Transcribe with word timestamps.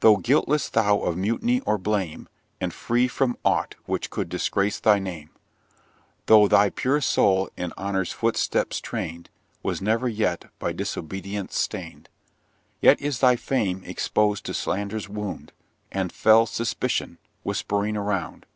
Though 0.00 0.16
guiltless 0.16 0.68
thou 0.68 0.98
of 0.98 1.16
mutiny 1.16 1.60
or 1.60 1.78
blame, 1.78 2.28
And 2.60 2.74
free 2.74 3.06
from 3.06 3.36
aught 3.44 3.76
which 3.84 4.10
could 4.10 4.28
disgrace 4.28 4.80
thy 4.80 4.98
name; 4.98 5.30
Though 6.26 6.48
thy 6.48 6.70
pure 6.70 7.00
soul, 7.00 7.48
in 7.56 7.72
honour's 7.78 8.10
footsteps 8.10 8.80
train'd, 8.80 9.30
Was 9.62 9.80
never 9.80 10.08
yet 10.08 10.46
by 10.58 10.72
disobedience 10.72 11.56
stain'd; 11.56 12.08
Yet 12.80 13.00
is 13.00 13.20
thy 13.20 13.36
fame 13.36 13.84
exposed 13.86 14.44
to 14.46 14.54
slander's 14.54 15.08
wound, 15.08 15.52
And 15.92 16.10
fell 16.10 16.46
suspicion 16.46 17.18
whispering 17.44 17.96
around. 17.96 18.46